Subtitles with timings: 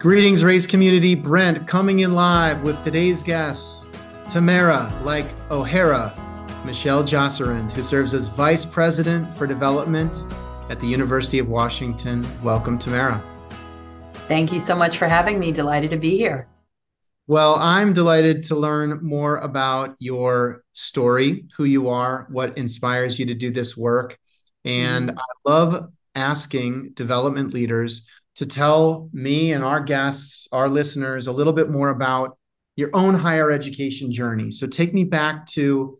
[0.00, 1.14] Greetings, Raise community.
[1.14, 3.84] Brent coming in live with today's guests,
[4.30, 6.14] Tamara, like O'Hara,
[6.64, 10.10] Michel Josserand, who serves as Vice President for Development
[10.70, 12.26] at the University of Washington.
[12.42, 13.22] Welcome, Tamara.
[14.26, 15.52] Thank you so much for having me.
[15.52, 16.48] Delighted to be here.
[17.26, 23.26] Well, I'm delighted to learn more about your story, who you are, what inspires you
[23.26, 24.18] to do this work.
[24.64, 25.18] And mm-hmm.
[25.18, 28.06] I love asking development leaders
[28.36, 32.38] to tell me and our guests, our listeners, a little bit more about
[32.76, 34.50] your own higher education journey.
[34.50, 35.98] So take me back to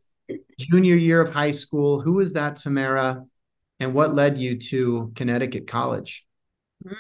[0.58, 2.00] junior year of high school.
[2.00, 3.24] Who was that, Tamara?
[3.80, 6.26] And what led you to Connecticut College?
[6.86, 6.94] Hmm.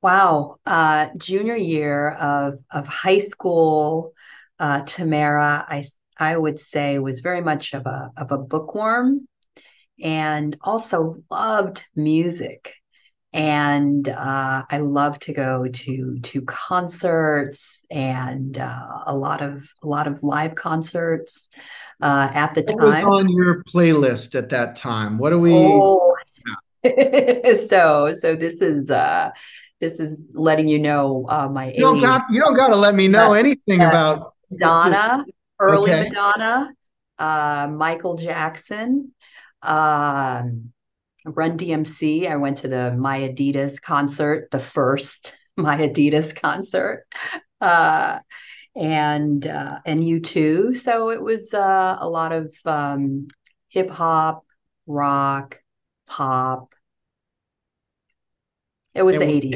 [0.00, 0.56] Wow.
[0.64, 4.12] Uh, junior year of, of high school,
[4.58, 5.86] uh, Tamara, I,
[6.16, 9.26] I would say was very much of a, of a bookworm
[10.00, 12.74] and also loved music
[13.32, 19.86] and uh, I love to go to to concerts and uh, a lot of a
[19.86, 21.48] lot of live concerts
[22.00, 23.06] uh, at the what time.
[23.06, 25.18] was on your playlist at that time?
[25.18, 25.52] What do we?
[25.54, 26.14] Oh.
[27.68, 29.30] so so this is uh
[29.80, 32.94] this is letting you know uh, my you don't got you don't got to let
[32.94, 36.08] me know anything about Madonna, just, early okay.
[36.08, 36.70] Madonna,
[37.18, 39.12] uh, Michael Jackson.
[39.60, 40.72] Um,
[41.34, 42.26] Run DMC.
[42.26, 47.06] I went to the My Adidas concert, the first My Adidas concert,
[47.60, 48.20] uh,
[48.76, 50.76] and uh, and U2.
[50.76, 53.28] So it was uh, a lot of um,
[53.68, 54.44] hip hop,
[54.86, 55.60] rock,
[56.06, 56.72] pop.
[58.94, 59.54] It was and the 80s.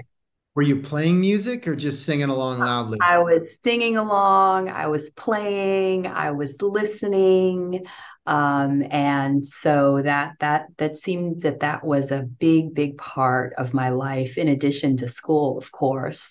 [0.55, 2.98] Were you playing music or just singing along loudly?
[3.00, 7.87] I was singing along, I was playing, I was listening
[8.27, 13.75] um, and so that that that seemed that that was a big big part of
[13.75, 16.28] my life in addition to school of course.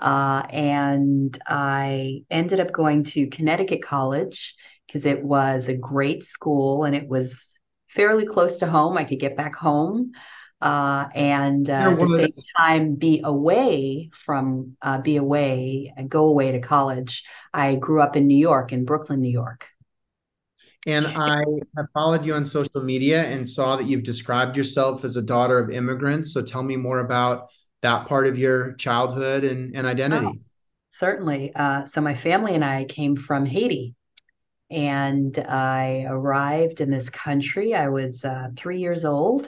[0.00, 4.56] Uh, and i ended up going to connecticut college
[4.86, 7.58] because it was a great school and it was
[7.88, 8.96] fairly close to home.
[8.96, 10.12] I could get back home
[10.60, 16.52] uh, and uh, at the same time be away from uh, be away go away
[16.52, 17.24] to college.
[17.52, 19.68] I grew up in new york in brooklyn new york
[20.86, 21.44] and I
[21.76, 25.58] have followed you on social media and saw that you've described yourself as a daughter
[25.58, 26.32] of immigrants.
[26.32, 27.48] So tell me more about
[27.82, 30.26] that part of your childhood and, and identity.
[30.26, 30.38] Oh,
[30.90, 31.52] certainly.
[31.54, 33.94] Uh, so my family and I came from Haiti.
[34.70, 37.74] And I arrived in this country.
[37.74, 39.46] I was uh, three years old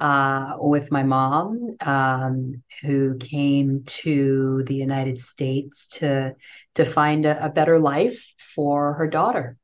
[0.00, 6.34] uh, with my mom, um, who came to the United States to
[6.74, 8.26] to find a, a better life
[8.56, 9.58] for her daughter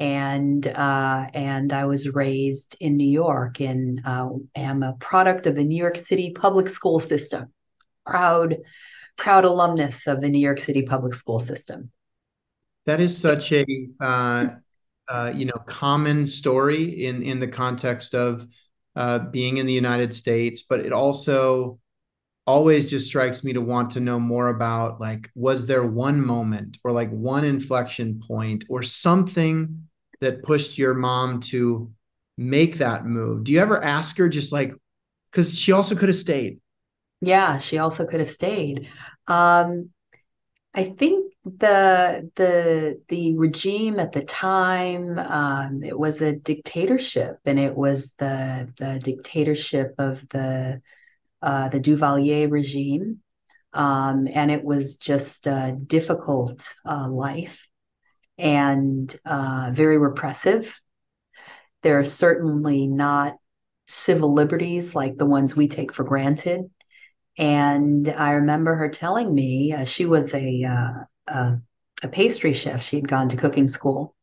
[0.00, 5.54] and uh, and I was raised in New York and uh, am a product of
[5.54, 7.52] the New York City public school system.
[8.06, 8.56] Proud,
[9.18, 11.90] proud alumnus of the New York City public school system.
[12.86, 13.64] That is such a
[14.00, 14.48] uh,
[15.08, 18.48] uh you know common story in in the context of
[18.96, 21.78] uh, being in the United States, but it also
[22.46, 26.78] always just strikes me to want to know more about like was there one moment
[26.84, 29.86] or like one inflection point or something
[30.20, 31.90] that pushed your mom to
[32.36, 33.44] make that move?
[33.44, 34.72] Do you ever ask her just like
[35.30, 36.60] because she also could have stayed?
[37.20, 38.88] Yeah, she also could have stayed.
[39.26, 39.90] Um,
[40.74, 47.58] I think the the the regime at the time um, it was a dictatorship, and
[47.58, 50.80] it was the the dictatorship of the
[51.42, 53.20] uh, the Duvalier regime,
[53.72, 57.66] um, and it was just a difficult uh, life
[58.40, 60.74] and uh, very repressive.
[61.82, 63.36] There are certainly not
[63.88, 66.70] civil liberties like the ones we take for granted.
[67.38, 70.92] And I remember her telling me uh, she was a, uh,
[71.32, 71.60] a,
[72.02, 72.82] a pastry chef.
[72.82, 74.14] She had gone to cooking school.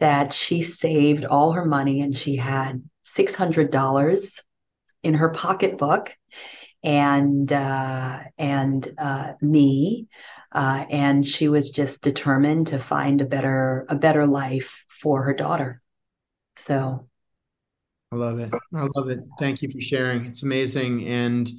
[0.00, 4.40] That she saved all her money and she had six hundred dollars
[5.02, 6.14] in her pocketbook,
[6.82, 10.08] and uh, and uh, me
[10.52, 15.34] uh, and she was just determined to find a better a better life for her
[15.34, 15.82] daughter.
[16.56, 17.06] So,
[18.12, 18.52] I love it.
[18.74, 19.20] I love it.
[19.38, 20.24] Thank you for sharing.
[20.24, 21.50] It's amazing, and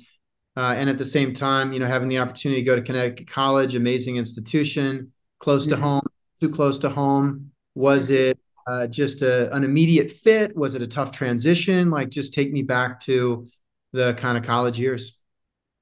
[0.57, 3.27] uh, and at the same time, you know, having the opportunity to go to Connecticut
[3.27, 5.75] College, amazing institution, close mm-hmm.
[5.75, 6.07] to home,
[6.39, 7.51] too close to home.
[7.75, 8.31] Was mm-hmm.
[8.31, 10.55] it uh, just a, an immediate fit?
[10.55, 11.91] Was it a tough transition?
[11.91, 13.47] Like, just take me back to
[13.91, 15.17] the kind of college years.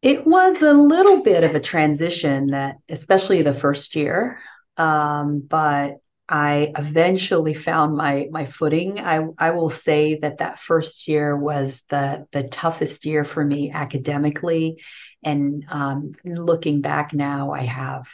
[0.01, 4.39] It was a little bit of a transition that, especially the first year.
[4.77, 5.97] Um, but
[6.29, 8.99] I eventually found my my footing.
[8.99, 13.71] I I will say that that first year was the the toughest year for me
[13.71, 14.83] academically,
[15.23, 18.07] and um, looking back now, I have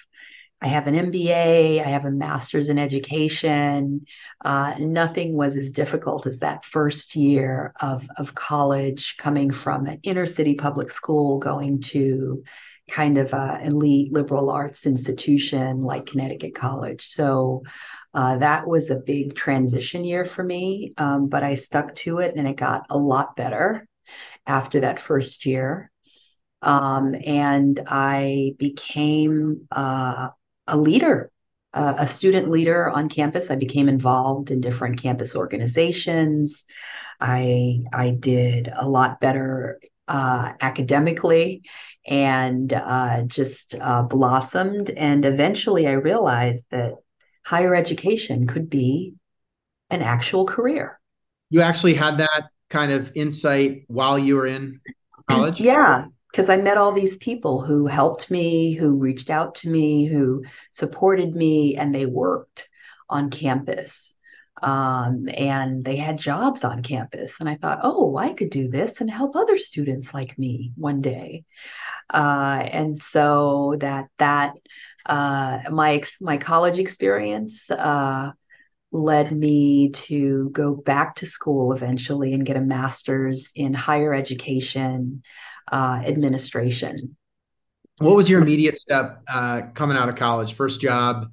[0.64, 4.06] I have an MBA, I have a master's in education.
[4.46, 10.00] Uh, nothing was as difficult as that first year of, of college, coming from an
[10.04, 12.46] inner city public school, going to
[12.90, 17.08] kind of an elite liberal arts institution like Connecticut College.
[17.08, 17.64] So
[18.14, 22.36] uh, that was a big transition year for me, um, but I stuck to it
[22.38, 23.86] and it got a lot better
[24.48, 25.92] after that first year.
[26.62, 30.30] Um, and I became uh,
[30.68, 31.32] a leader,
[31.74, 33.52] uh, a student leader on campus.
[33.52, 36.66] I became involved in different campus organizations.
[37.20, 41.64] I I did a lot better uh, academically
[42.06, 44.90] and uh, just uh, blossomed.
[44.90, 46.94] And eventually, I realized that
[47.46, 49.14] higher education could be
[49.90, 51.00] an actual career.
[51.50, 54.82] You actually had that kind of insight while you were in
[55.30, 55.62] college?
[55.62, 60.08] Yeah, because I met all these people who helped me, who reached out to me,
[60.08, 62.70] who supported me, and they worked
[63.08, 64.16] on campus.
[64.60, 67.40] Um, and they had jobs on campus.
[67.40, 71.02] And I thought, oh, I could do this and help other students like me one
[71.02, 71.44] day.
[72.10, 74.54] Uh, and so that that
[75.06, 78.32] uh, my my college experience uh,
[78.92, 85.22] led me to go back to school eventually and get a master's in higher education
[85.72, 87.16] uh, administration.
[88.00, 90.54] What was your immediate step uh, coming out of college?
[90.54, 91.32] First job?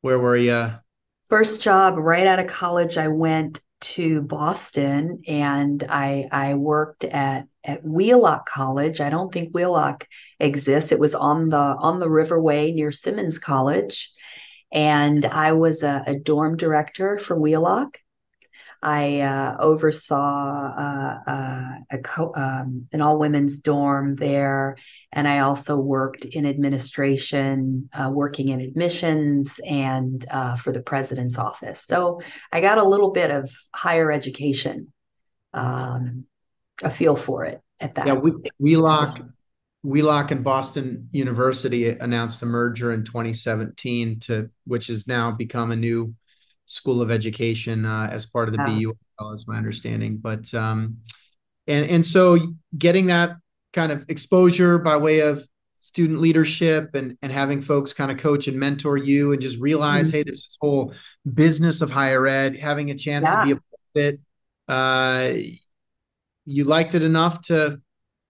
[0.00, 0.72] Where were you?
[1.28, 7.46] First job right out of college, I went to Boston and I I worked at
[7.64, 9.00] at Wheelock College.
[9.00, 10.06] I don't think Wheelock
[10.40, 10.92] exists.
[10.92, 14.12] It was on the on the Riverway near Simmons College,
[14.72, 17.98] and I was a, a dorm director for Wheelock.
[18.82, 24.76] I uh, oversaw uh, uh, a co- um, an all women's dorm there,
[25.12, 31.38] and I also worked in administration, uh, working in admissions and uh, for the president's
[31.38, 31.82] office.
[31.88, 32.20] So
[32.52, 34.92] I got a little bit of higher education,
[35.52, 36.24] um,
[36.82, 38.06] a feel for it at that.
[38.06, 39.20] Yeah, we, Wheelock,
[39.82, 45.76] Wheelock and Boston University announced a merger in 2017 to which has now become a
[45.76, 46.14] new
[46.66, 48.92] School of Education uh, as part of the BU,
[49.34, 50.18] is my understanding.
[50.18, 50.98] But um,
[51.66, 52.38] and and so
[52.76, 53.36] getting that
[53.72, 55.46] kind of exposure by way of
[55.78, 60.08] student leadership and and having folks kind of coach and mentor you and just realize,
[60.08, 60.18] mm-hmm.
[60.18, 60.92] hey, there's this whole
[61.34, 63.40] business of higher ed, having a chance yeah.
[63.40, 63.64] to be a part
[63.94, 64.20] of it.
[64.68, 65.32] Uh,
[66.44, 67.80] you liked it enough to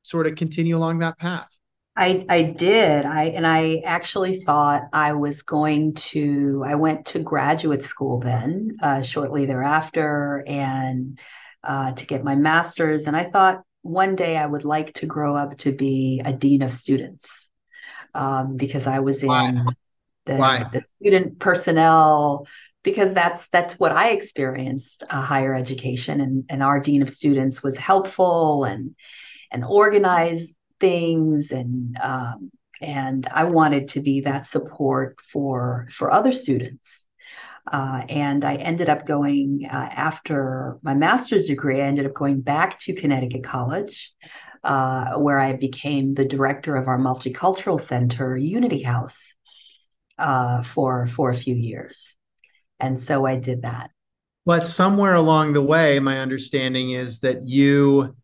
[0.03, 1.49] sort of continue along that path.
[1.96, 3.06] I I did.
[3.06, 6.62] I and I actually thought I was going to.
[6.66, 11.19] I went to graduate school then, uh, shortly thereafter, and
[11.64, 13.06] uh, to get my master's.
[13.06, 16.60] And I thought one day I would like to grow up to be a dean
[16.60, 17.48] of students,
[18.14, 19.64] um, because I was in
[20.26, 20.37] the,
[20.72, 22.46] the, student personnel.
[22.82, 27.62] Because that's that's what I experienced uh, higher education, and and our dean of students
[27.62, 28.94] was helpful and
[29.50, 32.50] and organized things and um,
[32.81, 37.06] and I wanted to be that support for for other students.
[37.70, 41.81] Uh, and I ended up going uh, after my master's degree.
[41.81, 44.14] I ended up going back to Connecticut College,
[44.62, 49.34] uh, where I became the director of our multicultural center, Unity House,
[50.19, 52.17] uh, for for a few years.
[52.79, 53.91] And so I did that.
[54.44, 58.15] But somewhere along the way, my understanding is that you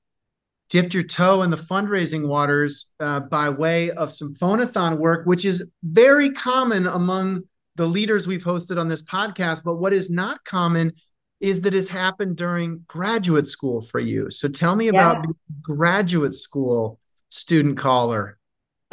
[0.72, 5.44] dipped your toe in the fundraising waters uh, by way of some phonathon work, which
[5.44, 7.42] is very common among
[7.76, 9.62] the leaders we've hosted on this podcast.
[9.62, 10.94] But what is not common
[11.40, 14.30] is that it's happened during graduate school for you.
[14.30, 14.92] So tell me yeah.
[14.92, 15.26] about
[15.60, 16.98] graduate school
[17.28, 18.38] student caller.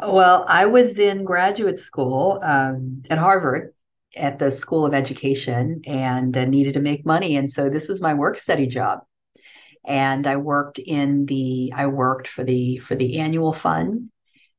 [0.05, 3.73] Well, I was in graduate school um, at Harvard
[4.17, 7.37] at the School of Education and uh, needed to make money.
[7.37, 8.99] And so this was my work study job
[9.85, 14.09] and I worked in the I worked for the for the annual fund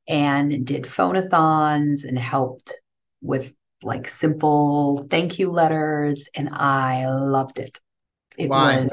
[0.09, 2.73] and did phonathons and helped
[3.23, 7.79] with like simple thank you letters and I loved it.
[8.37, 8.77] It Why?
[8.77, 8.91] was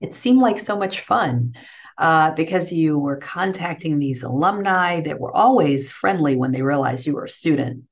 [0.00, 1.54] it seemed like so much fun.
[1.98, 7.14] Uh, because you were contacting these alumni that were always friendly when they realized you
[7.14, 7.84] were a student,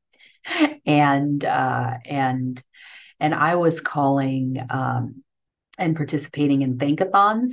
[0.84, 2.62] and uh, and
[3.18, 5.24] and I was calling um,
[5.78, 7.52] and participating in thankathons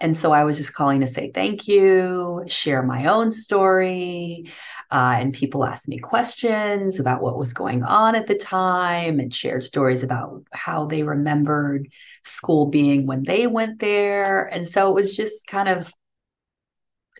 [0.00, 4.50] and so I was just calling to say thank you, share my own story.
[4.90, 9.34] Uh, and people asked me questions about what was going on at the time and
[9.34, 11.88] shared stories about how they remembered
[12.24, 14.46] school being when they went there.
[14.46, 15.92] And so it was just kind of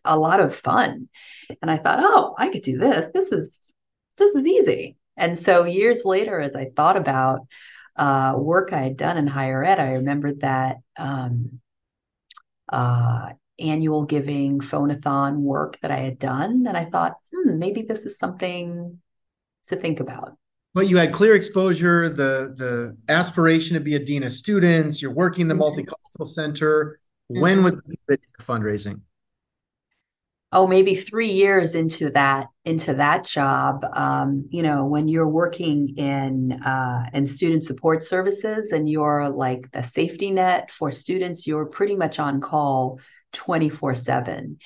[0.05, 1.09] a lot of fun.
[1.61, 3.11] And I thought, oh, I could do this.
[3.13, 3.73] This is
[4.17, 4.97] this is easy.
[5.17, 7.41] And so years later, as I thought about
[7.97, 11.61] uh, work I had done in higher ed, I remembered that um,
[12.69, 16.67] uh, annual giving phonathon work that I had done.
[16.67, 18.99] And I thought, hmm, maybe this is something
[19.69, 20.37] to think about.
[20.75, 25.03] But you had clear exposure, the the aspiration to be a dean of students.
[25.03, 25.63] You're working the mm-hmm.
[25.63, 27.01] multicultural center.
[27.29, 27.65] When mm-hmm.
[27.65, 29.01] was the fundraising?
[30.53, 35.95] Oh maybe three years into that into that job um, you know when you're working
[35.97, 41.67] in uh, in student support services and you're like the safety net for students you're
[41.67, 42.99] pretty much on call
[43.33, 44.59] 24 7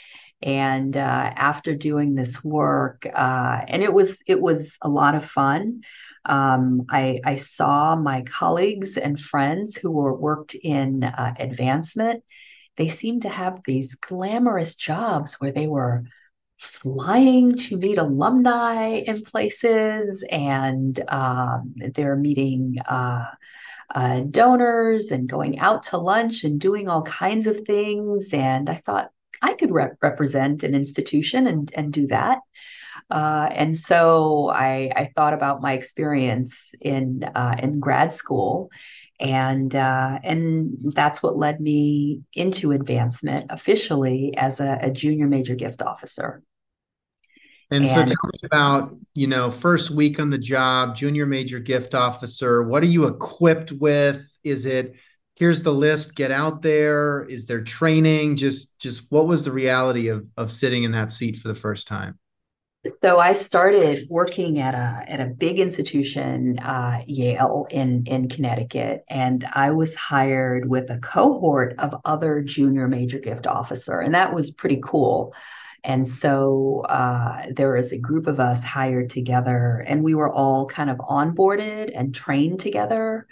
[0.43, 1.01] and uh,
[1.37, 5.83] after doing this work uh, and it was it was a lot of fun.
[6.25, 12.23] Um, I, I, saw my colleagues and friends who were worked in uh, advancement
[12.77, 16.05] they seemed to have these glamorous jobs where they were
[16.59, 23.25] flying to meet alumni in places and um, they're meeting uh,
[23.95, 28.29] uh, donors and going out to lunch and doing all kinds of things.
[28.33, 29.11] And I thought
[29.43, 32.39] I could rep- represent an institution and, and do that.
[33.11, 38.71] Uh, and so I, I, thought about my experience in uh, in grad school,
[39.23, 45.55] and uh, and that's what led me into advancement officially as a, a junior major
[45.55, 46.43] gift officer.
[47.71, 51.61] And, and so, tell me about you know first week on the job, junior major
[51.61, 52.65] gift officer.
[52.65, 54.29] What are you equipped with?
[54.43, 54.97] Is it
[55.37, 57.25] here's the list, get out there?
[57.25, 58.37] Is there training?
[58.37, 61.87] Just just what was the reality of of sitting in that seat for the first
[61.87, 62.19] time?
[62.87, 69.05] So I started working at a at a big institution, uh, Yale in in Connecticut,
[69.09, 74.35] and I was hired with a cohort of other junior major gift officer, and that
[74.35, 75.33] was pretty cool.
[75.85, 80.67] And so uh, there was a group of us hired together, and we were all
[80.67, 83.29] kind of onboarded and trained together.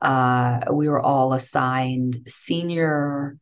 [0.00, 3.36] Uh, we were all assigned senior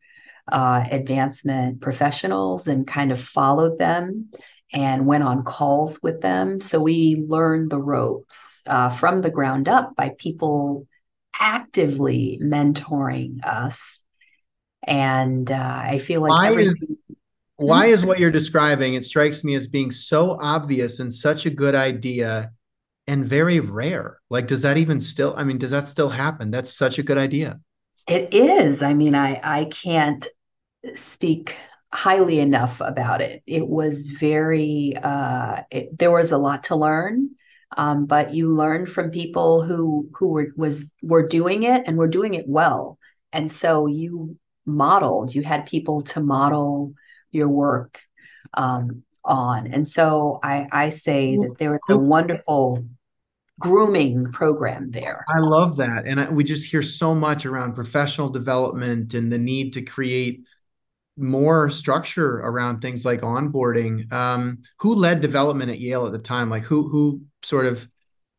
[0.50, 4.28] uh, advancement professionals and kind of followed them
[4.72, 6.60] and went on calls with them.
[6.60, 10.86] So we learned the ropes uh, from the ground up by people
[11.38, 13.78] actively mentoring us.
[14.84, 16.86] And uh, I feel like why everything- is
[17.56, 18.94] why is what you're describing?
[18.94, 22.50] It strikes me as being so obvious and such a good idea,
[23.06, 24.18] and very rare.
[24.30, 25.34] Like, does that even still?
[25.36, 26.50] I mean, does that still happen?
[26.50, 27.60] That's such a good idea.
[28.08, 28.82] It is.
[28.82, 30.26] I mean, I I can't
[30.96, 31.54] speak
[31.92, 33.42] highly enough about it.
[33.46, 37.30] It was very, uh, it, there was a lot to learn,
[37.76, 42.08] um, but you learn from people who who were was were doing it and were
[42.08, 42.98] doing it well,
[43.32, 45.34] and so you modeled.
[45.34, 46.94] You had people to model
[47.30, 48.00] your work
[48.54, 52.84] um, on, and so I, I say that there was a wonderful
[53.60, 55.24] grooming program there.
[55.28, 59.38] I love that, and I, we just hear so much around professional development and the
[59.38, 60.42] need to create
[61.16, 64.10] more structure around things like onboarding.
[64.12, 66.50] Um, who led development at Yale at the time?
[66.50, 67.86] Like who who sort of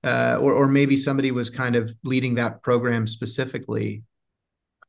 [0.03, 4.03] uh, or or maybe somebody was kind of leading that program specifically.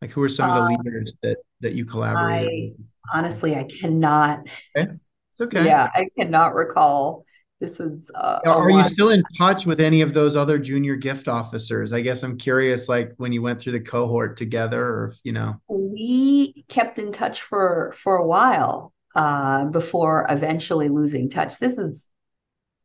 [0.01, 2.49] Like who are some of the uh, leaders that that you collaborated?
[2.49, 2.87] I, with?
[3.13, 4.49] Honestly, I cannot.
[4.77, 4.93] Okay.
[5.33, 5.65] It's okay.
[5.65, 7.25] Yeah, I cannot recall
[7.65, 11.29] this was uh, are you still in touch with any of those other junior gift
[11.29, 11.93] officers?
[11.93, 15.61] I guess i'm curious like when you went through the cohort together or you know.
[15.69, 21.59] We kept in touch for for a while uh, before eventually losing touch.
[21.59, 22.09] This is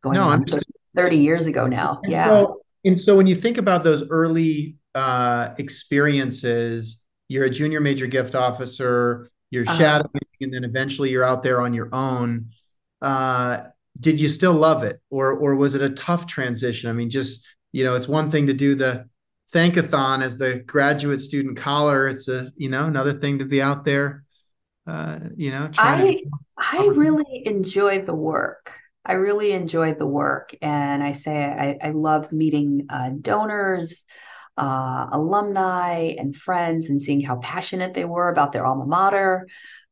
[0.01, 0.45] going no, on
[0.95, 1.99] 30 years ago now.
[2.03, 2.25] And yeah.
[2.25, 8.07] so, and so when you think about those early uh, experiences you're a junior major
[8.07, 9.77] gift officer you're uh-huh.
[9.77, 12.49] shadowing and then eventually you're out there on your own.
[13.01, 13.63] Uh,
[13.99, 15.01] did you still love it?
[15.09, 16.89] Or or was it a tough transition?
[16.89, 19.07] I mean just you know it's one thing to do the
[19.53, 22.07] thankathon as the graduate student collar.
[22.07, 24.23] It's a you know another thing to be out there
[24.87, 28.71] uh you know i to- i really enjoy the work.
[29.05, 30.55] I really enjoy the work.
[30.61, 34.05] And i say i, I love meeting uh, donors
[34.59, 39.47] uh, alumni and friends and seeing how passionate they were about their alma mater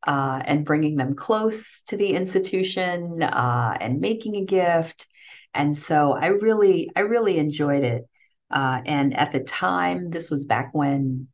[0.06, 5.06] uh, and bringing them close to the institution uh, and making a gift.
[5.54, 8.06] And so I really, I really enjoyed it.
[8.50, 11.28] Uh, and at the time, this was back when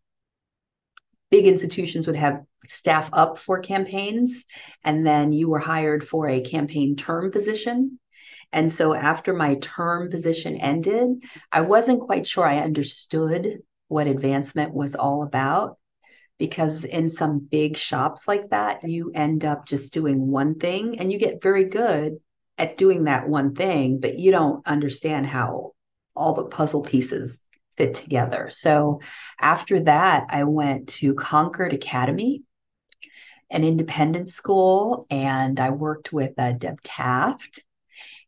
[1.31, 4.45] big institutions would have staff up for campaigns,
[4.85, 7.99] and then you were hired for a campaign term position.
[8.55, 13.59] And so after my term position ended, I wasn't quite sure I understood
[13.89, 15.77] what advancement was all about
[16.39, 21.11] because in some big shops like that, you end up just doing one thing and
[21.11, 22.19] you get very good
[22.57, 25.73] at doing that one thing, but you don't understand how
[26.15, 27.41] all the puzzle pieces
[27.77, 28.51] fit together.
[28.51, 29.01] So
[29.41, 32.45] after that, I went to Concord Academy,
[33.51, 37.64] an independent school, and I worked with uh, Deb Taft.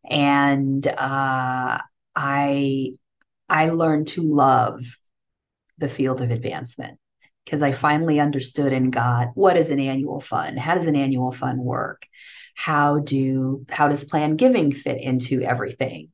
[0.08, 1.78] And uh,
[2.14, 2.90] I
[3.48, 4.82] I learned to love
[5.78, 6.98] the field of advancement
[7.44, 10.58] because I finally understood and got what is an annual fund?
[10.58, 12.06] How does an annual fund work?
[12.54, 16.08] How do how does plan giving fit into everything?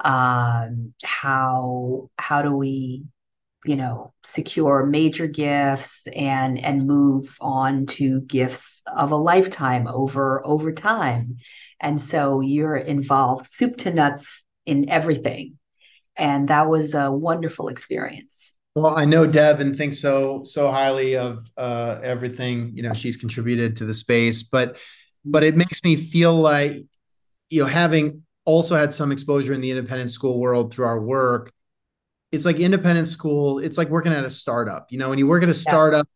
[0.00, 3.04] Um, how how do we
[3.64, 10.44] you know secure major gifts and and move on to gifts of a lifetime over
[10.46, 11.38] over time
[11.84, 15.58] and so you're involved soup to nuts in everything.
[16.16, 18.56] And that was a wonderful experience.
[18.76, 23.16] Well i know deb and think so so highly of uh, everything you know she's
[23.16, 24.76] contributed to the space but
[25.24, 26.84] but it makes me feel like
[27.50, 31.52] you know having also had some exposure in the independent school world through our work
[32.32, 35.44] it's like independent school it's like working at a startup you know when you work
[35.44, 36.08] at a startup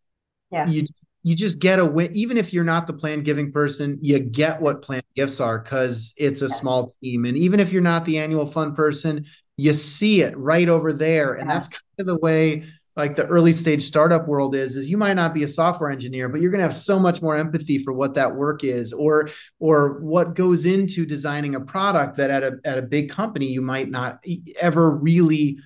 [0.51, 0.67] yeah.
[0.67, 0.85] you
[1.23, 4.61] you just get a win even if you're not the plan giving person you get
[4.61, 7.25] what plan gifts are because it's a small team.
[7.25, 9.25] And even if you're not the annual fund person
[9.57, 11.35] you see it right over there.
[11.35, 12.65] And that's kind of the way
[12.97, 16.29] like the early stage startup world is is you might not be a software engineer
[16.29, 19.29] but you're going to have so much more empathy for what that work is or
[19.61, 23.63] or what goes into designing a product that at a at a big company you
[23.63, 24.19] might not
[24.61, 25.59] ever really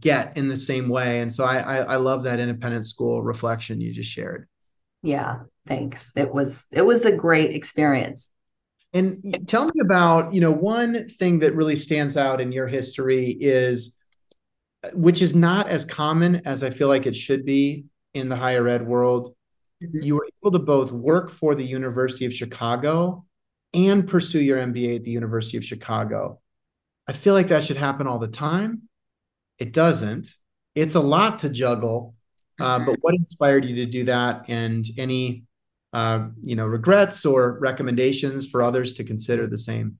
[0.00, 1.20] get in the same way.
[1.20, 4.48] And so i i, I love that independent school reflection you just shared
[5.06, 8.28] yeah thanks it was it was a great experience
[8.92, 13.36] and tell me about you know one thing that really stands out in your history
[13.40, 13.96] is
[14.92, 18.66] which is not as common as I feel like it should be in the higher
[18.68, 19.34] ed world.
[19.82, 20.02] Mm-hmm.
[20.02, 23.24] You were able to both work for the University of Chicago
[23.74, 26.40] and pursue your MBA at the University of Chicago.
[27.08, 28.82] I feel like that should happen all the time.
[29.58, 30.28] It doesn't.
[30.74, 32.14] It's a lot to juggle.
[32.60, 32.86] Uh, mm-hmm.
[32.86, 35.44] but what inspired you to do that, and any,
[35.92, 39.98] uh, you know, regrets or recommendations for others to consider the same?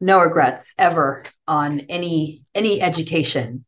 [0.00, 3.64] No regrets ever on any any education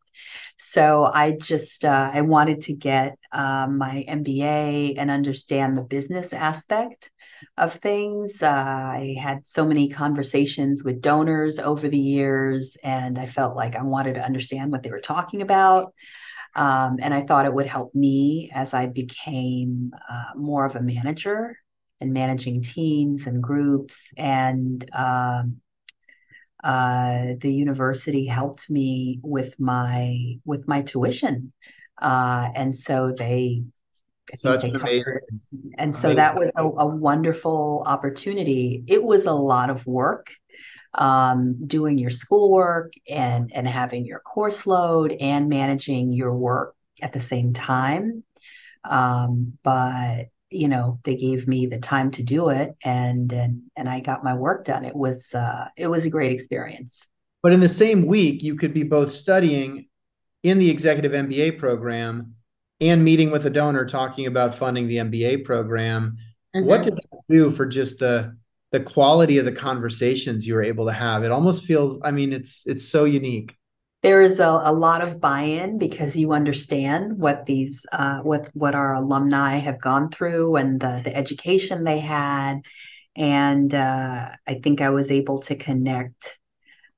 [0.72, 6.32] so I just uh, I wanted to get uh, my MBA and understand the business
[6.32, 7.10] aspect
[7.56, 8.40] of things.
[8.40, 13.74] Uh, I had so many conversations with donors over the years, and I felt like
[13.74, 15.92] I wanted to understand what they were talking about.
[16.54, 20.82] Um, and I thought it would help me as I became uh, more of a
[20.82, 21.56] manager
[22.00, 25.60] and managing teams and groups and um,
[26.62, 31.52] uh, the university helped me with my with my tuition,
[32.00, 33.62] uh, and so they.
[34.32, 35.02] Such they.
[35.76, 36.16] And so amazing.
[36.16, 38.84] that was a, a, wonderful opportunity.
[38.86, 40.30] It was a lot of work,
[40.94, 47.12] um, doing your schoolwork and and having your course load and managing your work at
[47.12, 48.24] the same time.
[48.84, 53.88] Um, but you know they gave me the time to do it and and and
[53.88, 57.08] I got my work done it was uh it was a great experience
[57.42, 59.86] but in the same week you could be both studying
[60.42, 62.34] in the executive MBA program
[62.80, 66.16] and meeting with a donor talking about funding the MBA program
[66.54, 66.66] mm-hmm.
[66.66, 68.36] what did that do for just the
[68.72, 72.32] the quality of the conversations you were able to have it almost feels i mean
[72.32, 73.56] it's it's so unique.
[74.02, 78.74] There is a, a lot of buy-in because you understand what these uh, what what
[78.74, 82.62] our alumni have gone through and the, the education they had.
[83.14, 86.38] And uh, i think i was able to connect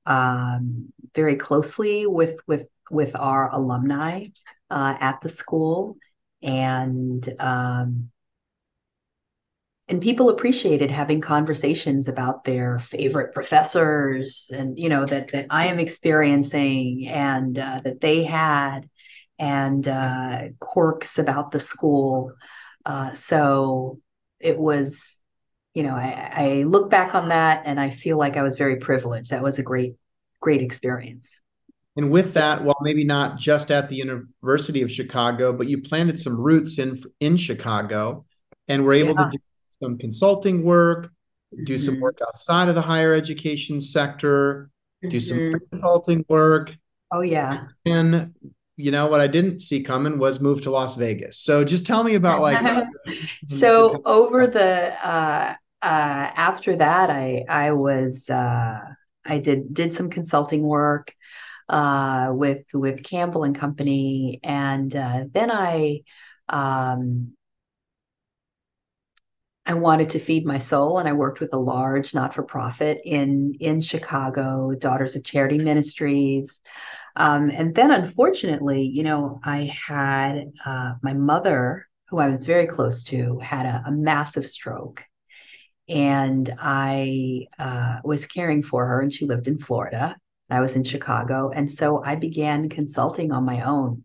[0.07, 4.29] um, very closely with with with our alumni
[4.71, 5.97] uh, at the school.
[6.43, 8.12] And um,
[9.93, 15.67] and people appreciated having conversations about their favorite professors and you know that that I
[15.67, 18.89] am experiencing and uh, that they had
[19.39, 22.33] and uh, quirks about the school.
[22.87, 24.01] Uh, so
[24.41, 24.99] it was,
[25.75, 28.77] you know, I, I look back on that and I feel like I was very
[28.77, 29.31] privileged.
[29.31, 29.97] That was a great,
[30.41, 31.29] great experience.
[31.97, 36.19] And with that, well, maybe not just at the University of Chicago, but you planted
[36.19, 38.25] some roots in in Chicago,
[38.69, 39.25] and were able yeah.
[39.25, 39.39] to do
[39.83, 41.11] some consulting work,
[41.65, 42.03] do some mm-hmm.
[42.05, 44.71] work outside of the higher education sector,
[45.09, 45.59] do some mm-hmm.
[45.71, 46.77] consulting work.
[47.11, 47.67] Oh yeah.
[47.85, 48.35] And
[48.77, 51.39] you know what I didn't see coming was move to Las Vegas.
[51.39, 52.59] So just tell me about like
[53.49, 58.81] so over the uh uh after that I I was uh
[59.25, 61.13] I did did some consulting work
[61.69, 66.03] uh with with Campbell and Company and uh then I
[66.49, 67.35] um
[69.65, 73.81] I wanted to feed my soul, and I worked with a large not-for-profit in in
[73.81, 76.61] Chicago, Daughters of Charity Ministries.
[77.15, 82.67] Um, and then, unfortunately, you know, I had uh, my mother, who I was very
[82.67, 85.05] close to, had a, a massive stroke,
[85.89, 90.17] and I uh, was caring for her, and she lived in Florida.
[90.51, 94.05] I was in Chicago, and so I began consulting on my own,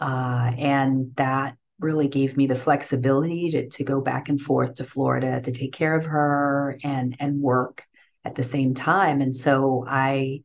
[0.00, 4.84] uh, and that really gave me the flexibility to, to go back and forth to
[4.84, 7.84] Florida to take care of her and and work
[8.24, 9.20] at the same time.
[9.20, 10.42] And so I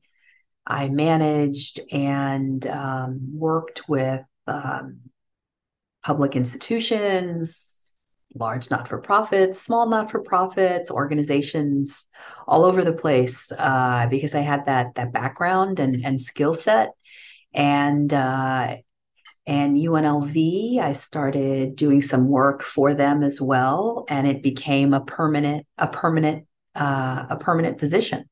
[0.66, 5.00] I managed and um, worked with um,
[6.04, 7.94] public institutions,
[8.36, 12.08] large not for profits, small not for profits, organizations
[12.48, 16.92] all over the place uh, because I had that that background and and skill set.
[17.54, 18.78] And uh,
[19.48, 25.00] and UNLV, I started doing some work for them as well, and it became a
[25.00, 28.26] permanent a permanent uh, a permanent position.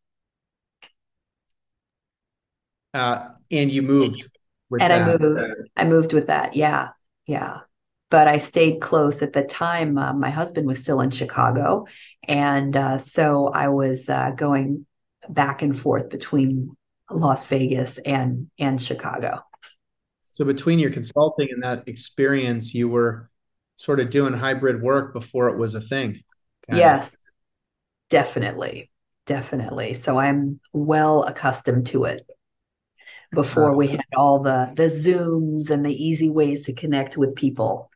[2.93, 4.27] Uh, and you moved
[4.69, 5.01] with and that.
[5.01, 6.55] I moved I moved with that.
[6.55, 6.89] Yeah,
[7.25, 7.59] yeah.
[8.11, 9.97] But I stayed close at the time.
[9.97, 11.85] Uh, my husband was still in Chicago,
[12.27, 14.85] and uh, so I was uh, going
[15.29, 16.75] back and forth between
[17.09, 19.43] Las Vegas and and Chicago.
[20.35, 23.29] So between your consulting and that experience, you were
[23.77, 26.23] sort of doing hybrid work before it was a thing.
[26.69, 27.19] Yes, of.
[28.09, 28.91] definitely.
[29.25, 29.93] Definitely.
[29.93, 32.27] So I'm well accustomed to it.
[33.31, 37.89] Before we had all the the Zooms and the easy ways to connect with people.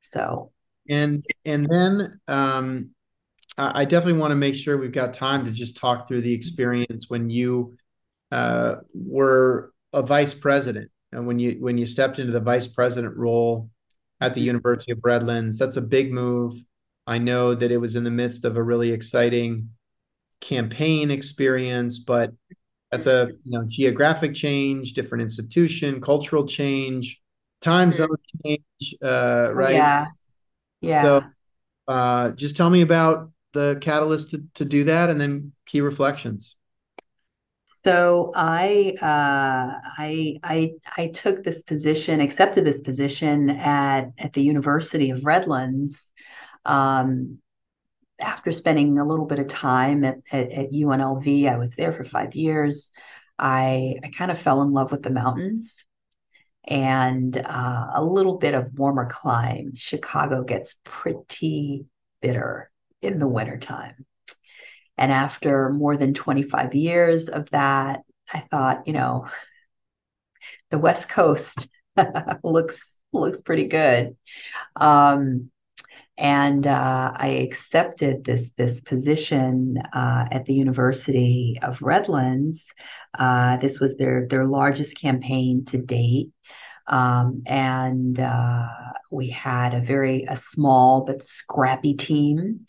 [0.00, 0.50] So
[0.88, 2.90] and and then um
[3.56, 7.08] I definitely want to make sure we've got time to just talk through the experience
[7.08, 7.76] when you
[8.32, 13.16] uh, were a vice president and when you when you stepped into the vice president
[13.16, 13.70] role
[14.20, 14.48] at the mm-hmm.
[14.48, 16.54] University of Redlands, that's a big move.
[17.06, 19.70] I know that it was in the midst of a really exciting
[20.40, 22.32] campaign experience, but
[22.90, 27.20] that's a you know geographic change, different institution, cultural change,
[27.60, 28.08] time zone
[28.44, 29.74] change, uh, right?
[29.74, 30.04] Yeah.
[30.80, 31.02] Yeah.
[31.02, 31.24] So,
[31.88, 36.56] uh, just tell me about the catalyst to, to do that, and then key reflections.
[37.84, 44.42] So I uh, I I I took this position, accepted this position at at the
[44.42, 46.12] University of Redlands.
[46.64, 47.38] Um,
[48.18, 52.04] after spending a little bit of time at, at, at UNLV, I was there for
[52.04, 52.92] five years.
[53.38, 55.86] I I kind of fell in love with the mountains
[56.64, 59.78] and uh, a little bit of warmer climate.
[59.78, 61.86] Chicago gets pretty
[62.20, 64.04] bitter in the wintertime.
[65.00, 69.28] And after more than 25 years of that, I thought, you know,
[70.70, 71.68] the West Coast
[72.44, 74.16] looks looks pretty good.
[74.76, 75.50] Um,
[76.18, 82.66] and uh, I accepted this this position uh, at the University of Redlands.
[83.18, 86.28] Uh, this was their their largest campaign to date,
[86.86, 88.68] um, and uh,
[89.10, 92.66] we had a very a small but scrappy team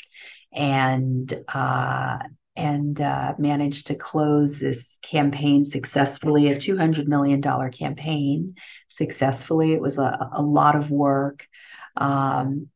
[0.51, 2.19] and uh,
[2.55, 8.55] and uh, managed to close this campaign successfully, a $200 million campaign
[8.89, 9.73] successfully.
[9.73, 11.47] It was a, a lot of work,
[11.95, 12.67] um,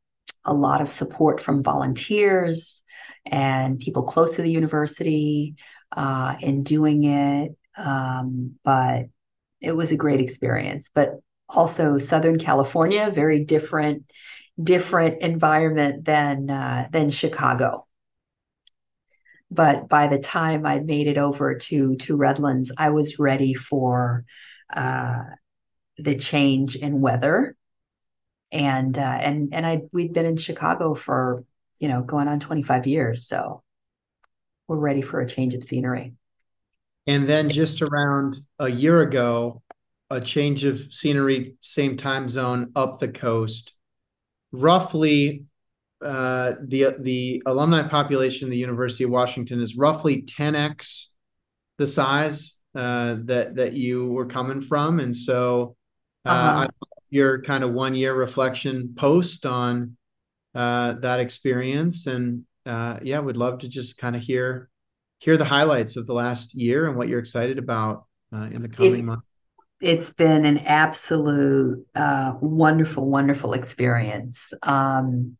[0.45, 2.83] a lot of support from volunteers
[3.25, 5.55] and people close to the university
[5.91, 7.57] uh, in doing it.
[7.77, 9.07] Um, but
[9.59, 10.89] it was a great experience.
[10.93, 14.05] But also, Southern California, very different
[14.61, 17.85] different environment than uh, than Chicago.
[19.51, 24.25] But by the time I made it over to to Redlands, I was ready for
[24.73, 25.23] uh,
[25.97, 27.55] the change in weather,
[28.51, 31.43] and uh, and and I we'd been in Chicago for
[31.79, 33.63] you know going on 25 years, so
[34.67, 36.13] we're ready for a change of scenery.
[37.07, 39.61] And then just around a year ago,
[40.09, 43.75] a change of scenery, same time zone up the coast
[44.61, 45.45] roughly
[46.03, 51.07] uh, the the alumni population of the University of Washington is roughly 10x
[51.77, 55.75] the size uh, that that you were coming from, and so
[56.25, 56.67] uh, uh-huh.
[57.09, 59.95] your kind of one year reflection post on
[60.53, 64.69] uh, that experience, and uh, yeah, would love to just kind of hear
[65.19, 68.69] hear the highlights of the last year and what you're excited about uh, in the
[68.69, 69.25] coming it's, months.
[69.81, 74.53] It's been an absolute uh, wonderful, wonderful experience.
[74.63, 75.37] Um,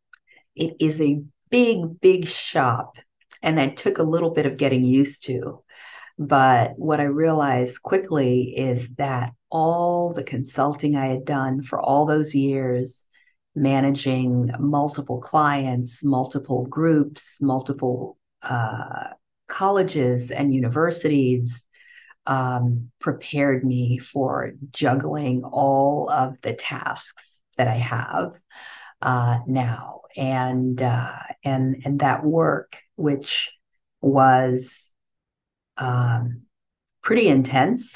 [0.56, 2.98] it is a big, big shop,
[3.41, 5.63] and that took a little bit of getting used to.
[6.17, 12.06] But what I realized quickly is that all the consulting I had done for all
[12.06, 13.06] those years,
[13.56, 19.10] managing multiple clients, multiple groups, multiple uh,
[19.48, 21.64] colleges and universities,
[22.28, 28.34] um, prepared me for juggling all of the tasks that I have
[29.02, 33.52] uh, now, and uh, and and that work, which
[34.02, 34.92] was
[35.78, 36.44] um,
[37.02, 37.96] pretty intense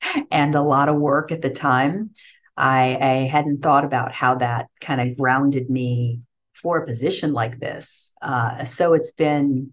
[0.30, 2.10] and a lot of work at the time.
[2.56, 6.22] I, I hadn't thought about how that kind of grounded me
[6.54, 8.12] for a position like this.
[8.20, 9.72] Uh, so it's been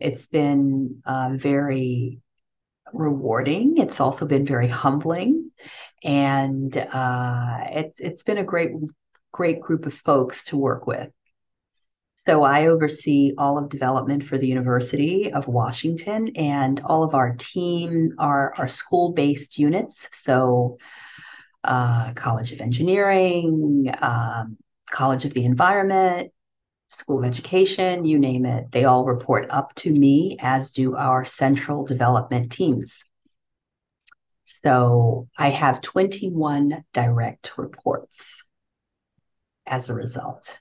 [0.00, 2.20] it's been uh, very
[2.92, 3.78] rewarding.
[3.78, 5.50] It's also been very humbling,
[6.02, 8.72] and uh, it's it's been a great
[9.32, 11.10] great group of folks to work with.
[12.16, 17.34] So I oversee all of development for the University of Washington, and all of our
[17.36, 20.08] team are are school based units.
[20.12, 20.78] So
[21.64, 24.58] uh, College of Engineering, um,
[24.90, 26.30] College of the Environment,
[26.94, 31.24] School of Education, you name it, they all report up to me, as do our
[31.24, 33.04] central development teams.
[34.64, 38.44] So I have 21 direct reports
[39.66, 40.58] as a result.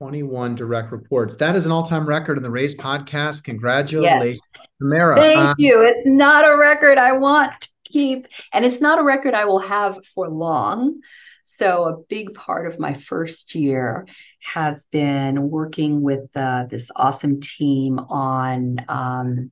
[0.00, 1.36] 21 direct reports.
[1.36, 3.44] That is an all time record in the Raise podcast.
[3.44, 4.64] Congratulations, yes.
[4.80, 5.16] Tamara.
[5.16, 5.82] Thank um, you.
[5.82, 9.58] It's not a record I want to keep, and it's not a record I will
[9.58, 11.00] have for long.
[11.44, 14.06] So, a big part of my first year
[14.40, 19.50] has been working with uh, this awesome team on um,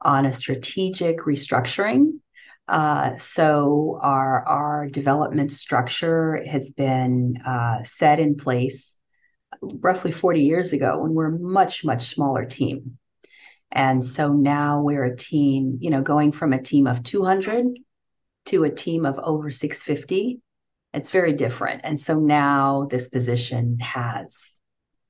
[0.00, 2.20] on a strategic restructuring.
[2.68, 8.98] Uh, so our our development structure has been uh, set in place
[9.62, 12.98] roughly 40 years ago when we're a much much smaller team,
[13.72, 17.66] and so now we're a team, you know, going from a team of 200
[18.46, 20.40] to a team of over 650
[20.92, 21.82] it's very different.
[21.84, 24.36] And so now this position has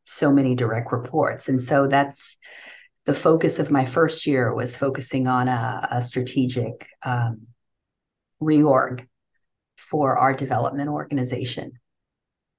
[0.04, 1.48] so many direct reports.
[1.48, 2.36] And so that's
[3.04, 7.46] the focus of my first year was focusing on a, a strategic um,
[8.42, 9.06] reorg
[9.76, 11.72] for our development organization.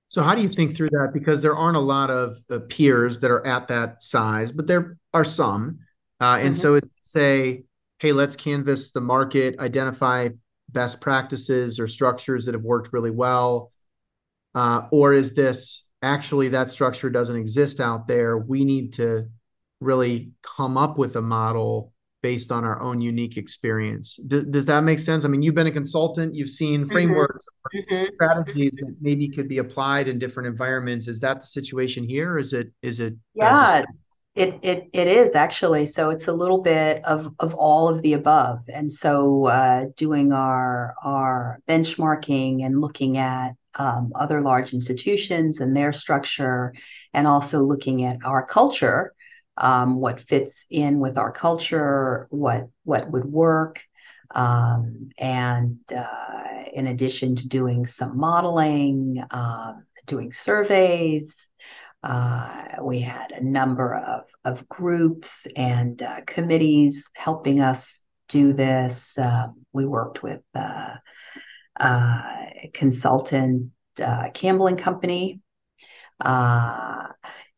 [0.08, 1.12] So, how do you think through that?
[1.14, 4.98] Because there aren't a lot of uh, peers that are at that size, but there
[5.14, 5.80] are some.
[6.20, 6.62] Uh, and mm-hmm.
[6.62, 7.64] so, it's say,
[8.00, 10.30] hey, let's canvas the market, identify
[10.72, 13.72] best practices or structures that have worked really well?
[14.56, 18.38] Uh, or is this actually that structure doesn't exist out there?
[18.38, 19.28] We need to
[19.80, 24.20] really come up with a model based on our own unique experience.
[24.28, 25.24] D- does that make sense?
[25.24, 26.92] I mean, you've been a consultant, you've seen mm-hmm.
[26.92, 28.14] frameworks, mm-hmm.
[28.14, 31.08] strategies that maybe could be applied in different environments.
[31.08, 32.38] Is that the situation here?
[32.38, 32.72] Is it?
[32.82, 33.16] Is it?
[33.36, 33.84] Yeah,
[34.36, 35.86] it it it is actually.
[35.86, 38.60] So it's a little bit of of all of the above.
[38.68, 45.76] And so uh, doing our our benchmarking and looking at um, other large institutions and
[45.76, 46.74] their structure,
[47.13, 49.13] and also looking at our culture,
[49.58, 53.82] um, what fits in with our culture, what what would work,
[54.32, 61.49] um, and uh, in addition to doing some modeling, um, doing surveys,
[62.04, 69.18] uh, we had a number of, of groups and uh, committees helping us do this.
[69.18, 70.96] Uh, we worked with uh,
[71.80, 72.22] uh,
[72.74, 75.42] consultant uh, Campbell and Company.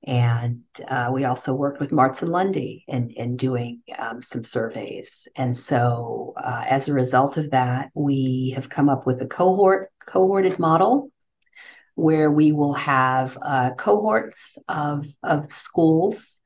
[0.04, 0.64] and
[1.12, 5.28] we also worked with Marts and Lundy in, in doing um, some surveys.
[5.36, 10.58] And so, as a result of that, we have come up with a cohort cohorted
[10.58, 11.11] model
[11.96, 16.42] where we will have uh, cohorts of, of schools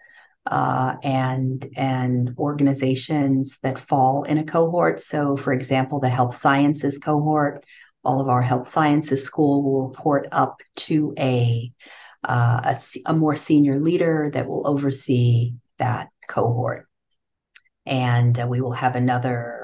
[0.47, 5.01] uh, and and organizations that fall in a cohort.
[5.01, 7.65] So, for example, the health sciences cohort,
[8.03, 11.71] all of our health sciences school will report up to a
[12.23, 16.87] uh, a, a, more senior leader that will oversee that cohort,
[17.85, 19.54] and uh, we will have another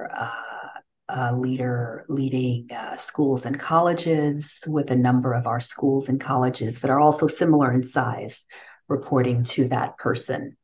[1.13, 6.79] uh, leader leading uh, schools and colleges with a number of our schools and colleges
[6.79, 8.45] that are also similar in size
[8.87, 10.55] reporting to that person.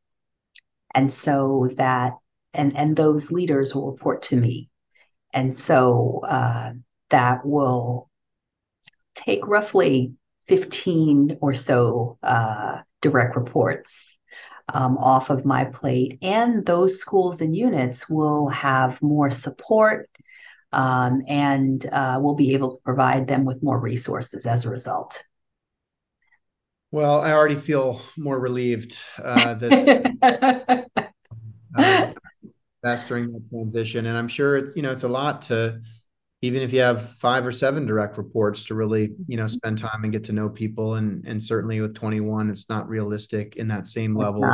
[0.93, 2.13] And so that
[2.53, 4.69] and and those leaders will report to me.
[5.33, 6.73] And so uh,
[7.09, 8.09] that will
[9.15, 10.13] take roughly
[10.47, 14.17] 15 or so uh, direct reports
[14.73, 16.19] um, off of my plate.
[16.21, 20.09] And those schools and units will have more support
[20.71, 25.23] um, and uh, we'll be able to provide them with more resources as a result.
[26.91, 30.87] Well, I already feel more relieved uh, that
[31.77, 32.13] uh,
[32.83, 35.81] that's during that transition, and I'm sure it's you know it's a lot to
[36.41, 40.03] even if you have five or seven direct reports to really you know spend time
[40.03, 40.95] and get to know people.
[40.95, 44.49] And and certainly with 21 it's not realistic in that same level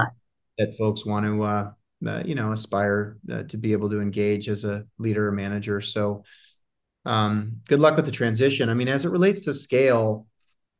[0.58, 1.72] that folks want to uh,
[2.06, 5.82] uh, you know aspire uh, to be able to engage as a leader or manager.
[5.82, 6.24] So
[7.06, 8.70] um, good luck with the transition.
[8.70, 10.28] I mean as it relates to scale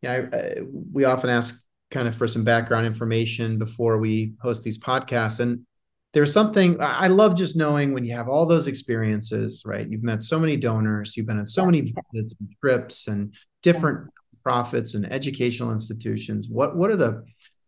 [0.02, 0.56] yeah I, I,
[0.92, 5.40] we often ask kind of for some background information before we host these podcasts.
[5.40, 5.66] And
[6.14, 9.88] there's something I love just knowing when you have all those experiences, right?
[9.88, 14.10] You've met so many donors, you've been on so many visits and trips and different
[14.44, 16.50] profits and educational institutions.
[16.50, 17.24] What what are the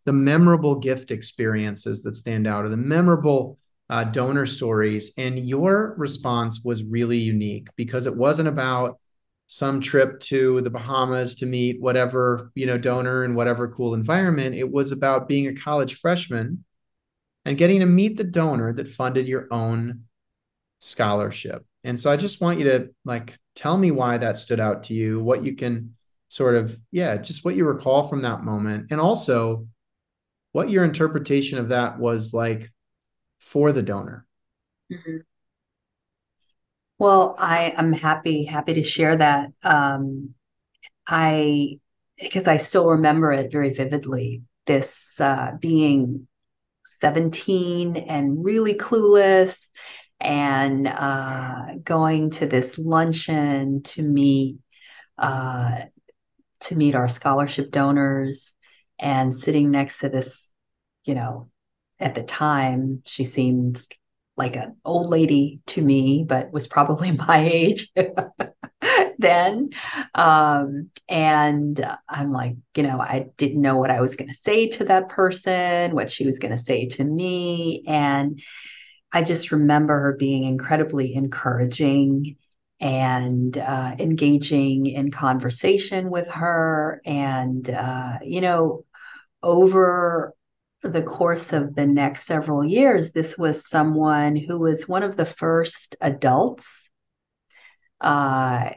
[0.05, 3.57] the memorable gift experiences that stand out or the memorable
[3.89, 5.11] uh, donor stories?
[5.17, 8.99] And your response was really unique because it wasn't about
[9.47, 14.55] some trip to the Bahamas to meet whatever you know donor in whatever cool environment.
[14.55, 16.63] It was about being a college freshman
[17.45, 20.05] and getting to meet the donor that funded your own
[20.79, 21.63] scholarship.
[21.83, 24.93] And so I just want you to like tell me why that stood out to
[24.93, 25.95] you, what you can
[26.27, 28.87] sort of, yeah, just what you recall from that moment.
[28.91, 29.67] And also
[30.55, 32.71] what your interpretation of that was like
[33.39, 34.25] for the donor.
[34.89, 35.17] Mm-hmm.
[36.97, 39.49] Well, I am happy, happy to share that.
[39.63, 40.33] Um,
[41.05, 41.81] I,
[42.17, 46.25] because I still remember it very vividly, this uh, being
[47.01, 49.57] 17 and really clueless
[50.21, 54.59] and uh, going to this luncheon to meet
[55.17, 55.81] uh,
[56.61, 58.53] to meet our scholarship donors
[58.97, 60.44] and sitting next to this
[61.05, 61.49] you know
[61.99, 63.81] at the time she seemed
[64.37, 67.91] like an old lady to me but was probably my age
[69.17, 69.69] then.
[70.13, 74.67] Um, and I'm like, you know, I didn't know what I was going to say
[74.69, 77.83] to that person, what she was going to say to me.
[77.87, 78.41] And
[79.11, 82.37] I just remember her being incredibly encouraging
[82.79, 87.01] and uh, engaging in conversation with her.
[87.05, 88.85] And, uh, you know,
[89.41, 90.33] over
[90.93, 95.26] the course of the next several years, this was someone who was one of the
[95.26, 96.89] first adults
[98.02, 98.71] uh,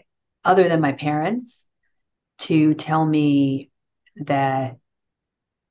[0.44, 1.68] other than my parents
[2.38, 3.70] to tell me
[4.16, 4.76] that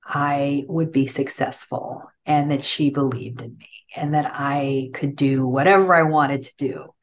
[0.03, 5.45] I would be successful and that she believed in me and that I could do
[5.45, 6.93] whatever I wanted to do.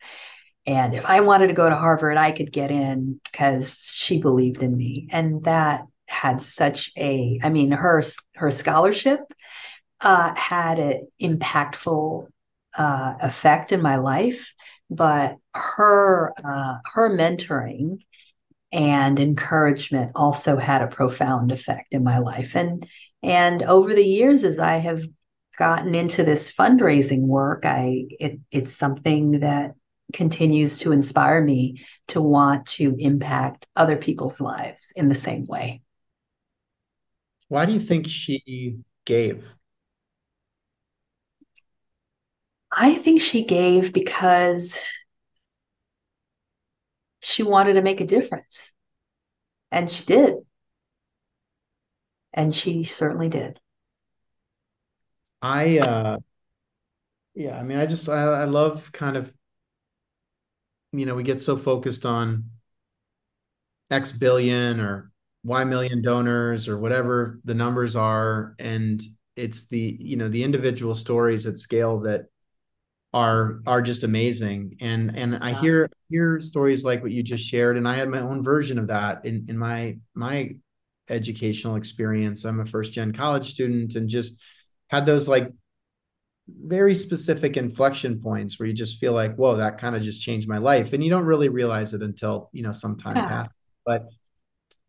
[0.67, 4.63] And if I wanted to go to Harvard, I could get in because she believed
[4.63, 5.09] in me.
[5.11, 5.83] And that
[6.15, 8.03] had such a, I mean, her
[8.37, 9.21] her scholarship
[10.01, 12.29] uh, had an impactful
[12.77, 14.53] uh, effect in my life
[14.91, 17.99] but her uh, her mentoring
[18.73, 22.57] and encouragement also had a profound effect in my life.
[22.57, 22.87] And
[23.23, 25.03] and over the years as i have
[25.57, 29.73] gotten into this fundraising work i it, it's something that
[30.13, 35.81] continues to inspire me to want to impact other people's lives in the same way
[37.49, 39.45] why do you think she gave
[42.77, 44.81] I think she gave because
[47.21, 48.73] she wanted to make a difference.
[49.71, 50.35] And she did.
[52.33, 53.61] And she certainly did.
[55.41, 56.19] I uh
[57.35, 59.33] yeah, I mean I just I, I love kind of
[60.93, 62.51] you know, we get so focused on
[63.91, 65.11] X billion or
[65.45, 68.55] Y million donors or whatever the numbers are.
[68.59, 69.03] And
[69.37, 72.27] it's the, you know, the individual stories at scale that
[73.13, 74.77] are are just amazing.
[74.81, 77.77] And and i hear hear stories like what you just shared.
[77.77, 80.57] And i had my own version of that in in my my
[81.09, 82.45] educational experience.
[82.45, 84.43] I'm a first gen college student and just
[84.89, 85.53] had those like
[86.49, 90.49] very specific inflection points where you just feel like whoa that kind of just changed
[90.49, 90.93] my life.
[90.93, 93.29] And you don't really realize it until you know some time yeah.
[93.29, 93.55] passes.
[93.85, 94.09] But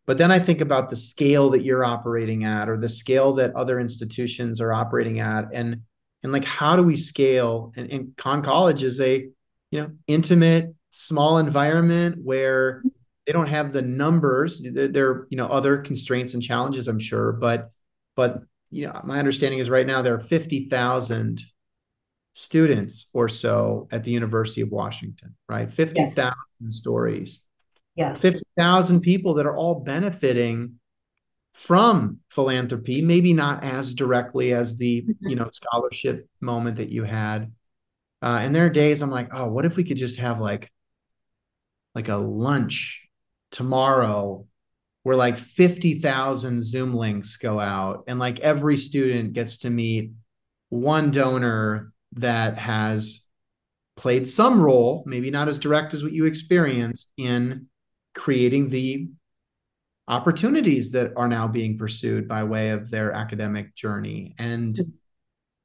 [0.06, 3.54] but then i think about the scale that you're operating at or the scale that
[3.54, 5.80] other institutions are operating at and
[6.26, 7.72] and like how do we scale?
[7.76, 9.28] And, and college is a
[9.70, 12.82] you know intimate small environment where
[13.26, 14.60] they don't have the numbers.
[14.60, 17.70] There are you know other constraints and challenges i'm sure but
[18.16, 21.40] but you know my understanding is right now there are 50,000
[22.32, 25.70] students or so at the University of Washington right?
[25.70, 26.74] 50,000 yes.
[26.74, 27.45] stories
[27.96, 30.78] yeah 50,000 people that are all benefiting
[31.56, 35.28] from philanthropy, maybe not as directly as the mm-hmm.
[35.28, 37.50] you know scholarship moment that you had.
[38.22, 40.70] Uh, and there are days I'm like, oh, what if we could just have like
[41.94, 43.08] like a lunch
[43.50, 44.46] tomorrow
[45.02, 50.12] where like 50,000 Zoom links go out and like every student gets to meet
[50.68, 53.22] one donor that has
[53.96, 57.68] played some role, maybe not as direct as what you experienced in
[58.16, 59.08] creating the
[60.08, 64.34] opportunities that are now being pursued by way of their academic journey.
[64.38, 64.90] And, mm-hmm.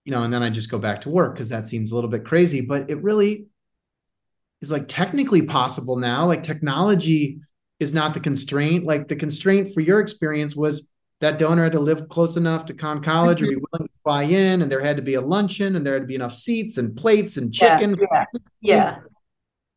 [0.05, 2.09] you know, and then I just go back to work because that seems a little
[2.09, 3.47] bit crazy, but it really
[4.61, 6.25] is like technically possible now.
[6.25, 7.41] Like technology
[7.79, 8.85] is not the constraint.
[8.85, 10.87] Like the constraint for your experience was
[11.19, 13.65] that donor had to live close enough to Conn College or be mm-hmm.
[13.71, 16.07] willing to fly in, and there had to be a luncheon, and there had to
[16.07, 17.95] be enough seats and plates and chicken.
[17.99, 18.25] Yeah.
[18.61, 18.97] yeah.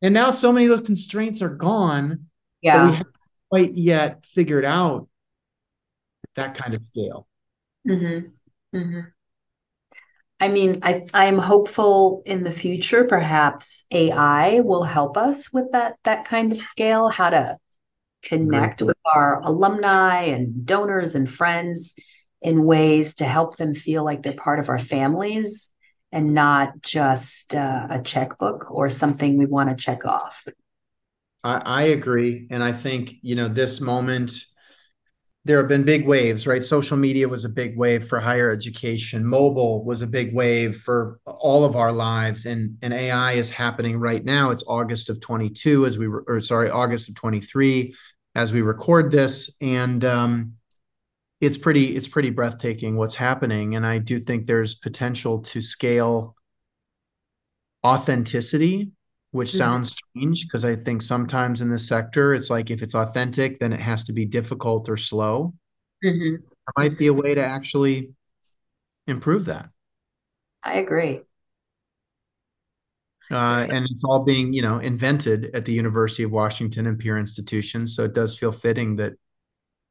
[0.01, 2.25] And now so many of those constraints are gone.
[2.65, 2.85] Yeah.
[2.85, 3.15] we haven't
[3.51, 5.07] quite yet figured out
[6.35, 7.27] that kind of scale.
[7.87, 8.77] Mm-hmm.
[8.77, 8.99] Mm-hmm.
[10.39, 13.05] I mean, I I'm hopeful in the future.
[13.05, 17.07] Perhaps AI will help us with that that kind of scale.
[17.07, 17.57] How to
[18.23, 18.87] connect right.
[18.87, 21.93] with our alumni and donors and friends
[22.41, 25.71] in ways to help them feel like they're part of our families
[26.11, 30.43] and not just uh, a checkbook or something we want to check off.
[31.45, 32.47] I, I agree.
[32.49, 34.33] And I think, you know, this moment,
[35.45, 36.63] there have been big waves, right?
[36.63, 39.23] Social media was a big wave for higher education.
[39.23, 43.99] Mobile was a big wave for all of our lives, and and AI is happening
[43.99, 44.49] right now.
[44.49, 47.95] It's August of 22 as we were, or sorry, August of 23
[48.33, 50.53] as we record this, and um,
[51.41, 53.75] it's pretty it's pretty breathtaking what's happening.
[53.75, 56.35] And I do think there's potential to scale
[57.85, 58.93] authenticity,
[59.35, 59.57] which mm-hmm.
[59.57, 63.73] sounds strange because I think sometimes in this sector it's like if it's authentic, then
[63.73, 65.53] it has to be difficult or slow.
[66.01, 66.37] Mm-hmm.
[66.37, 68.13] There might be a way to actually
[69.07, 69.69] improve that.
[70.63, 71.19] I agree.
[73.29, 77.17] Uh, and it's all being, you know, invented at the University of Washington and peer
[77.17, 77.93] institutions.
[77.93, 79.13] So it does feel fitting that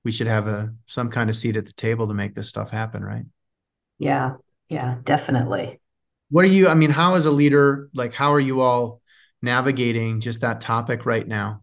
[0.05, 2.71] we should have a some kind of seat at the table to make this stuff
[2.71, 3.27] happen, right?
[3.99, 4.37] Yeah,
[4.71, 5.81] yeah, definitely.
[6.31, 6.67] What are you?
[6.69, 9.03] I mean, how as a leader, like, how are you all
[9.45, 11.63] navigating just that topic right now?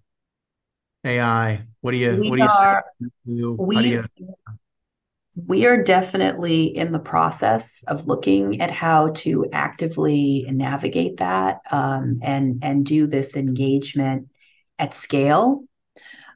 [1.04, 1.66] AI.
[1.82, 2.18] What do you?
[2.18, 2.50] We what do you?
[2.50, 2.84] Are,
[3.26, 4.06] you, we, do you
[5.36, 12.20] we are definitely in the process of looking at how to actively navigate that um,
[12.22, 14.28] and and do this engagement
[14.78, 15.64] at scale.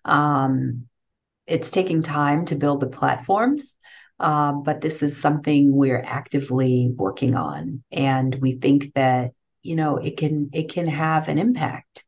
[0.06, 0.88] Um,
[1.46, 3.76] it's taking time to build the platforms,
[4.20, 9.32] um, but this is something we're actively working on, and we think that
[9.66, 12.06] you know it can it can have an impact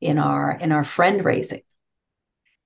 [0.00, 1.62] in our in our friend raising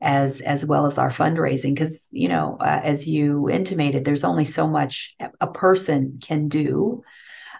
[0.01, 1.75] as as well as our fundraising.
[1.75, 7.03] Because you know uh, as you intimated there's only so much a person can do.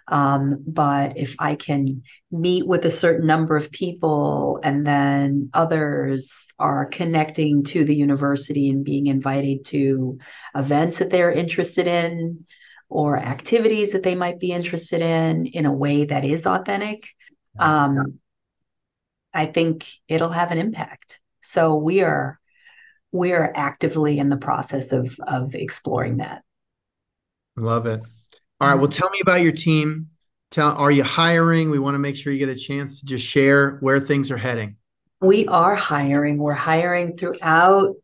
[0.07, 6.31] Um, but if i can meet with a certain number of people and then others
[6.59, 10.19] are connecting to the university and being invited to
[10.53, 12.45] events that they're interested in
[12.89, 17.07] or activities that they might be interested in in a way that is authentic
[17.59, 18.19] um,
[19.33, 22.39] i think it'll have an impact so we are
[23.15, 26.43] we are actively in the process of of exploring that.
[27.55, 28.01] Love it.
[28.59, 28.75] All right.
[28.75, 30.09] Well, tell me about your team.
[30.51, 31.71] Tell are you hiring?
[31.71, 34.37] We want to make sure you get a chance to just share where things are
[34.37, 34.75] heading.
[35.21, 36.37] We are hiring.
[36.37, 37.95] We're hiring throughout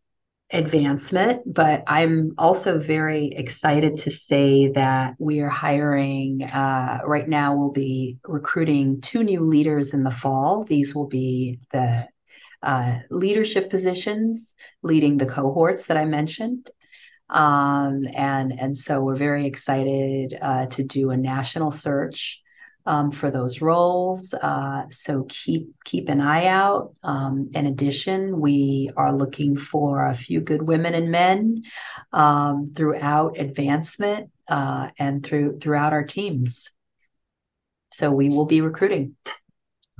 [0.53, 6.43] advancement, but I'm also very excited to say that we are hiring.
[6.43, 10.63] Uh, right now, we'll be recruiting two new leaders in the fall.
[10.63, 12.07] These will be the
[12.61, 16.69] uh, leadership positions, leading the cohorts that I mentioned.
[17.29, 22.41] Um, and, and so we're very excited uh, to do a national search
[22.85, 24.33] um, for those roles.
[24.33, 26.95] Uh, so keep keep an eye out.
[27.03, 31.63] Um, in addition, we are looking for a few good women and men
[32.11, 36.69] um, throughout advancement uh, and through throughout our teams.
[37.93, 39.15] So we will be recruiting.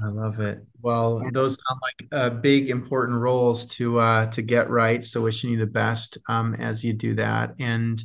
[0.03, 0.65] I love it.
[0.81, 5.03] Well, those sound like uh, big, important roles to uh, to get right.
[5.03, 8.03] So, wishing you the best um, as you do that, and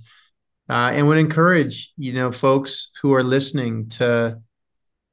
[0.69, 4.41] uh, and would encourage you know folks who are listening to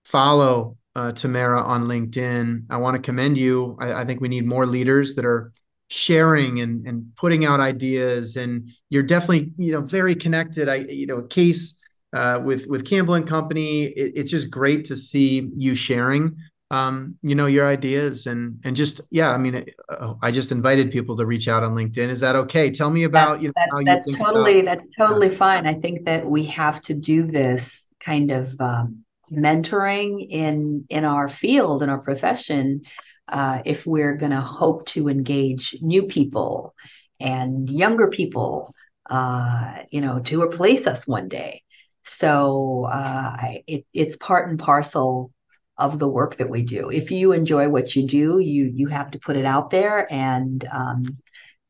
[0.06, 2.66] follow uh, Tamara on LinkedIn.
[2.70, 3.78] I want to commend you.
[3.80, 5.52] I, I think we need more leaders that are
[5.90, 10.70] sharing and and putting out ideas, and you're definitely you know very connected.
[10.70, 11.80] I you know a case.
[12.14, 16.38] Uh, with with Campbell and Company, it, it's just great to see you sharing
[16.74, 19.30] um, you know, your ideas and and just yeah.
[19.30, 22.10] I mean, uh, I just invited people to reach out on LinkedIn.
[22.10, 22.72] Is that okay?
[22.72, 25.68] Tell me about you know that, that's totally about, that's totally fine.
[25.68, 29.04] I think that we have to do this kind of um,
[29.36, 32.82] mentoring in in our field in our profession
[33.28, 36.76] uh, if we're going to hope to engage new people
[37.20, 38.72] and younger people,
[39.10, 41.64] uh, you know, to replace us one day.
[42.04, 45.32] So uh, it, it's part and parcel
[45.78, 46.90] of the work that we do.
[46.90, 50.64] If you enjoy what you do, you you have to put it out there and
[50.72, 51.18] um,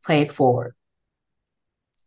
[0.03, 0.73] play it forward.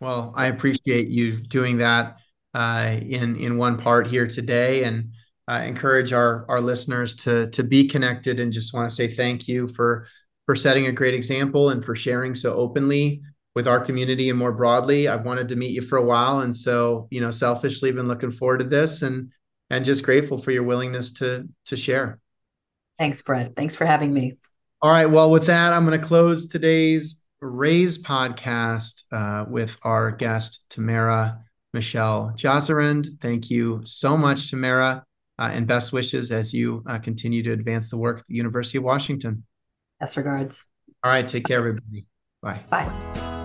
[0.00, 2.18] Well, I appreciate you doing that
[2.52, 5.12] uh, in in one part here today, and
[5.48, 8.40] uh, encourage our our listeners to to be connected.
[8.40, 10.06] And just want to say thank you for
[10.46, 13.22] for setting a great example and for sharing so openly
[13.54, 15.08] with our community and more broadly.
[15.08, 18.30] I've wanted to meet you for a while, and so you know, selfishly, been looking
[18.30, 19.30] forward to this, and
[19.70, 22.20] and just grateful for your willingness to to share.
[22.98, 23.54] Thanks, Brett.
[23.56, 24.36] Thanks for having me.
[24.82, 25.06] All right.
[25.06, 31.40] Well, with that, I'm going to close today's Raise podcast uh, with our guest, Tamara
[31.72, 33.20] Michel Josserand.
[33.20, 35.05] Thank you so much, Tamara,
[35.38, 38.84] and best wishes as you uh, continue to advance the work at the University of
[38.84, 39.44] Washington.
[40.00, 40.66] Best regards.
[41.04, 41.28] All right.
[41.28, 42.06] Take care, everybody.
[42.42, 42.62] Bye.
[42.70, 43.35] Bye.